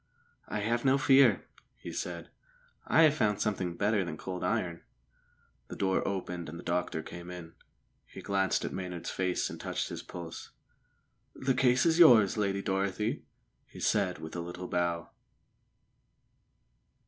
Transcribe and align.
"I 0.47 0.61
have 0.61 0.83
no 0.83 0.97
fear," 0.97 1.45
he 1.77 1.91
said. 1.91 2.31
"I 2.87 3.03
have 3.03 3.13
found 3.13 3.39
something 3.39 3.77
better 3.77 4.03
than 4.03 4.17
cold 4.17 4.43
iron." 4.43 4.81
The 5.67 5.75
door 5.75 6.07
opened 6.07 6.49
and 6.49 6.57
the 6.57 6.63
doctor 6.63 7.03
came 7.03 7.29
in. 7.29 7.53
He 8.07 8.19
glanced 8.23 8.65
at 8.65 8.73
Maynard's 8.73 9.11
face 9.11 9.47
and 9.47 9.61
touched 9.61 9.89
his 9.89 10.01
pulse. 10.01 10.49
"The 11.35 11.53
case 11.53 11.85
is 11.85 11.99
yours, 11.99 12.35
Lady 12.35 12.63
Dorothy!" 12.63 13.25
he 13.67 13.79
said 13.79 14.17
with 14.17 14.35
a 14.35 14.39
little 14.41 14.67
bow. 14.67 15.11